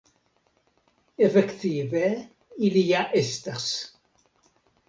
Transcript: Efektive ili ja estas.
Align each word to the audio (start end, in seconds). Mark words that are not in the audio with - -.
Efektive 1.27 2.03
ili 2.69 2.85
ja 2.89 3.07
estas. 3.23 3.71